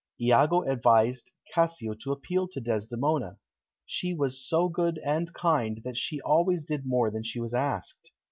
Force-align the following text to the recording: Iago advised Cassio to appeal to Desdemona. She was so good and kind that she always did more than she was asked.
Iago 0.19 0.63
advised 0.63 1.31
Cassio 1.53 1.93
to 1.93 2.11
appeal 2.11 2.47
to 2.47 2.59
Desdemona. 2.59 3.37
She 3.85 4.15
was 4.15 4.43
so 4.43 4.67
good 4.67 4.99
and 5.05 5.31
kind 5.31 5.79
that 5.83 5.95
she 5.95 6.19
always 6.21 6.65
did 6.65 6.87
more 6.87 7.11
than 7.11 7.21
she 7.21 7.39
was 7.39 7.53
asked. 7.53 8.09